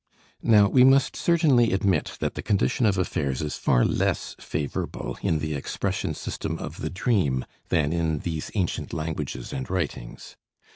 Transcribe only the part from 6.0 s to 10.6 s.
system of the dream than in these ancient languages and writings.